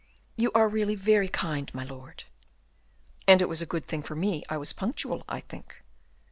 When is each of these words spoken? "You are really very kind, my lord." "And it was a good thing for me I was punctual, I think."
"You 0.35 0.51
are 0.55 0.67
really 0.67 0.95
very 0.95 1.27
kind, 1.27 1.71
my 1.75 1.83
lord." 1.83 2.23
"And 3.27 3.39
it 3.39 3.47
was 3.47 3.61
a 3.61 3.67
good 3.67 3.85
thing 3.85 4.01
for 4.01 4.15
me 4.15 4.43
I 4.49 4.57
was 4.57 4.73
punctual, 4.73 5.23
I 5.29 5.41
think." 5.41 5.83